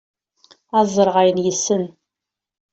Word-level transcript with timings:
ad 0.77 0.87
ẓreɣ 0.95 1.15
ayen 1.21 1.43
yessen 1.45 1.83